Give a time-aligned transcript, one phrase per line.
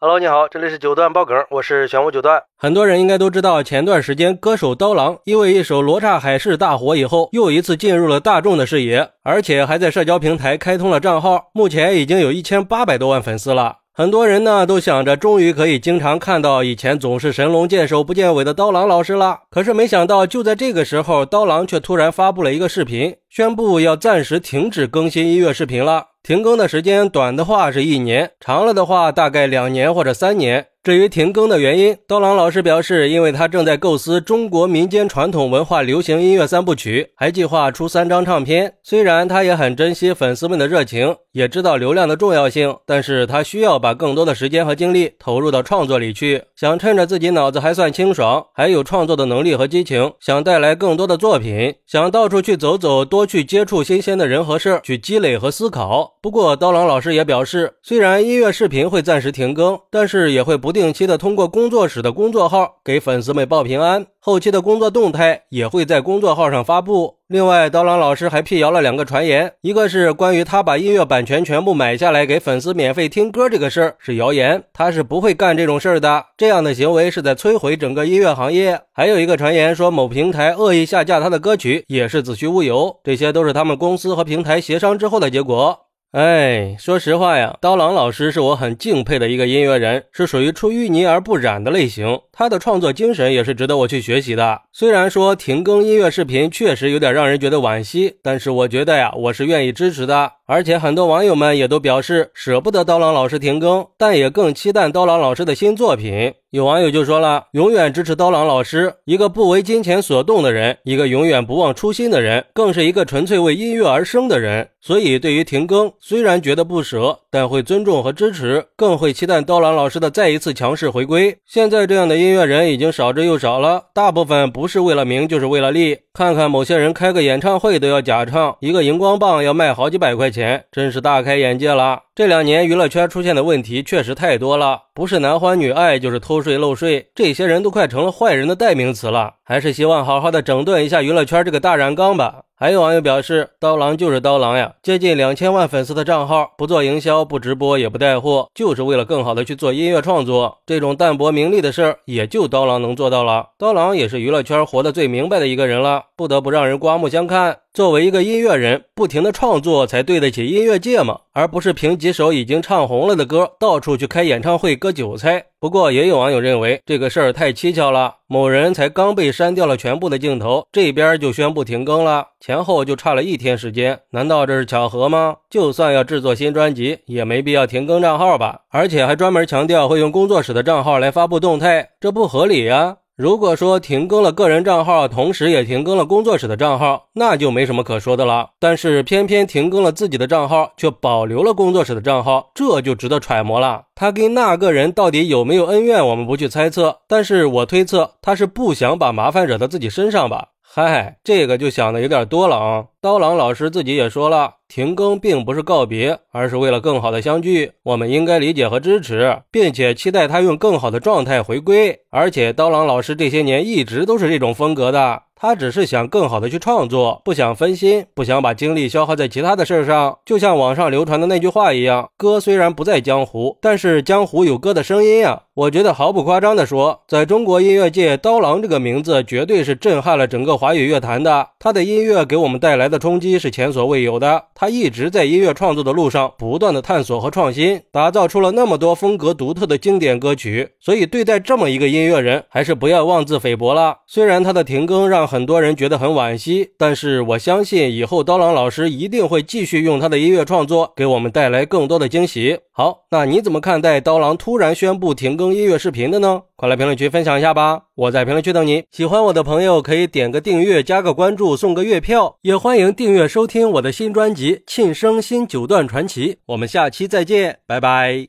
[0.00, 2.40] Hello，你好，这里是九段爆梗，我是玄武九段。
[2.56, 13.78] 很多人应该都知道，前段时间歌手刀郎因为一首《罗刹海市》大火以后，又一次进入了大众的视野，而且还在社交平台开通了账号，目前已经有一千八百多万粉丝了。
[13.92, 19.40] 很多人呢都想着，终于可以经常看到以前总是神龙见首不见尾的刀郎老师了。
[19.50, 26.04] 可是没想到，就在这个时候，刀郎却突然发布了一个视频，宣布要暂时停止更新音乐视频了。
[26.22, 30.66] 停更的时间短的话是一年，长了的话大概两年或者三年。
[30.84, 38.74] 至于停更的原因，刀郎老师表示，因为他正在构思中国民间传统文化流行音乐三部曲，还计划出三张唱片。
[38.82, 46.44] 虽然他也很珍惜粉丝们的热情，也知道流量的重要性，但是他需要把更多的时间和精力投入到创作里去。
[46.56, 56.07] 想趁着自己脑子还算清爽，还有创作的能力和激情，想带来更多的作品，想到处去走走，多去接触新鲜的人和事，去积累和思考。
[56.20, 64.06] 不过，刀郎老师也表示，虽然音乐视频会暂时停更，但是也会不定期的通过工作室的工作号给粉丝们报平安。
[64.20, 67.14] 后期的工作动态也会在工作号上发布。
[67.28, 78.80] 另外，刀郎老师还辟谣了两个传言，一个是关于他把音乐版权全部买下来给粉丝免费听歌这个事儿是谣言，他是不会干这种事儿的，这样的行为是在摧毁整个音乐行业。
[78.92, 85.78] 还有一个传言说某平台恶意下架他的歌曲，也是子虚乌有，这些都是他们公司和平台协商之后的结果。
[86.12, 92.18] 哎，说实话呀，刀郎老师是我很敬佩的一个音乐人，是属于出淤泥而不染的类型。
[92.38, 94.62] 他的创作精神也是值得我去学习的。
[94.72, 100.34] 虽然说停更音乐视频确实有点让人觉得惋惜，但是我觉得呀，我是愿意支持的。
[100.46, 106.32] 而且很多网友们也都表示舍不得刀郎老师停更，但也更期待刀郎老师的新作品。
[106.50, 114.66] 有网友就说了，永远支持刀郎老师，一个不为金钱所动的人，一个永远不忘初心的人，更是一个纯粹为音乐而生的人。
[114.80, 121.36] 所以对于停更，虽然觉得不舍，但会尊重和支持，更会期待刀郎老师的再一次强势回归。
[121.44, 125.96] 现在这样的音音乐人已经少之又少了，大部分不是为了名，就是为了利。
[126.12, 132.02] 看看某些人开个演唱会都要假唱，一个荧光棒要卖好几百块钱，真是大开眼界了。
[132.14, 139.34] 这两年娱乐圈出现的问题确实太多了，不是男欢女爱，就是偷税漏税，这些人都快成了坏人的代名词了。
[139.44, 142.40] 还是希望好好的整顿一下娱乐圈这个大染缸吧。
[142.56, 150.58] 还有网友表示，刀郎就是刀郎呀，接近两千万粉丝的账号，不做营销，不直播，也不带货，就是为了更好的去做音乐创作。
[150.66, 153.50] 这种淡泊名利的事儿，也就刀郎能做到了。
[153.56, 157.58] 刀郎也是娱乐圈活得最明白的一个人了，不得不让人刮目相看。
[157.78, 165.44] 作为一个音乐人，不停的创作才对得起音乐界嘛，而不是凭几首已经唱红了的歌，到处去开演唱会割韭菜。
[165.60, 168.16] 不过，也有网友认为这个事儿太蹊跷了。
[168.26, 175.36] 某人才刚被删掉了全部的镜头，这边就宣布停更了，前后就差了一天时间，难道这是巧合吗？
[175.48, 178.62] 就算要制作新专辑，也没必要停更账号吧？
[178.70, 182.96] 而且还专门强调会用工作室的账号来发布动态，这不合理呀。
[183.18, 188.50] 如果说停更了个人账号，同时也停更了工作室的账号，那就没什么可说的了。
[188.60, 193.86] 但是偏偏停更了自己的账号，却保留了工作室的账号，这就值得揣摩了。
[193.96, 196.96] 他跟那个人到底有没有恩怨，我们不去猜测。
[197.08, 200.50] 但是我推测他是不想把麻烦惹到自己身上吧。
[200.86, 202.84] 嗨，这个就想的有点多了啊！
[203.00, 207.72] 刀郎老师自己也说了，停更并不是告别，而是为了更好的相聚。
[207.82, 211.98] 我们应该理解和支持，并且期待他用更好的状态回归。
[212.10, 215.22] 而且刀郎老师这些年一直都是这种风格的。
[215.40, 220.18] 他只是想更好的去创作，不想分心，不想把精力消耗在其他的事上。
[220.26, 231.48] 就像网上流传的那句话一样：“歌虽然不在江湖，但是江湖有歌的声音呀。”我觉得毫不夸张的说，在中国音乐界，刀郎这个名字绝对是震撼了整个华语乐坛的。
[231.58, 234.44] 他的音乐给我们带来的冲击是前所未有的。
[234.54, 240.70] 他一直在音乐创作的路上不断的探索和创新，打造出了那么多风格独特的经典歌曲。
[240.78, 243.96] 所以对待这么一个音乐人，还是不要妄自菲薄了。
[244.06, 252.58] 虽然他的停更让很多人觉得很惋惜，但是我相信以后刀郎老师一定会继续用他的音乐创作给我们带来更多的惊喜。
[252.72, 256.42] 好，那你怎么看待刀郎突然宣布停更音乐视频的呢？
[256.56, 257.82] 快来评论区分享一下吧！
[257.94, 258.84] 我在评论区等你。
[258.90, 266.34] 喜欢我的朋友可以点个订阅、加个关注、送个月票，也欢迎订阅收听我的新专辑《庆生新九段传奇》。
[266.46, 268.28] 我们下期再见，拜拜。